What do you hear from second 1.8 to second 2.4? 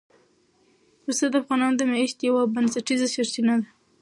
معیشت